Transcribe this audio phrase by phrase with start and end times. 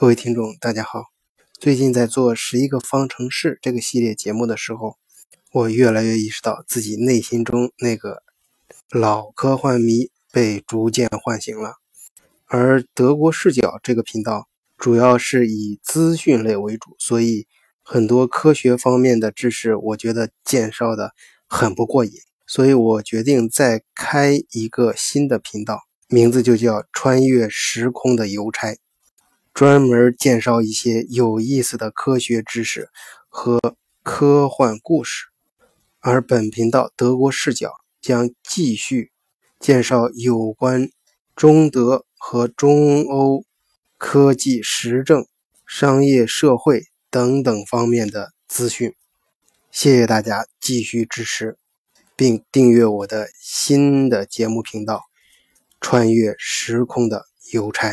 [0.00, 1.06] 各位听众，大家好。
[1.58, 4.96] 最近在做《十一个方程式》这个系列节目的时候，
[5.50, 8.22] 我越来越意识到自己内心中那个
[8.92, 11.78] 老科幻迷被逐渐唤醒了。
[12.46, 17.48] 而德国视角这个频道主要是以资讯类为主，所以
[17.82, 21.12] 很多科学方面的知识，我觉得介绍的
[21.48, 22.12] 很不过瘾。
[22.46, 28.76] 所以我决定再开一个新的频道，名字就叫“穿越时空的邮差”。
[29.58, 32.90] 专门介绍一些有意思的科学知识
[33.26, 33.58] 和
[34.04, 35.24] 科幻故事，
[35.98, 39.10] 而本频道德国视角将继续
[39.58, 40.88] 介绍有关
[41.34, 43.42] 中德和中欧
[43.96, 45.26] 科技、时政、
[45.66, 48.94] 商业、社会等等方面的资讯。
[49.72, 51.58] 谢谢大家继续支持，
[52.14, 54.98] 并订阅我的新的节目频道
[55.80, 57.88] 《穿越时空的邮差》。